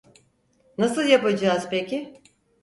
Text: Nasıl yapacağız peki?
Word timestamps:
Nasıl 0.77 1.01
yapacağız 1.03 1.67
peki? 1.69 2.21